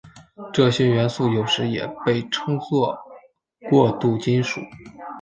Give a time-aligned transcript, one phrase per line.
[0.51, 2.97] 这些元素有时也被称作
[3.69, 4.59] 过渡金属。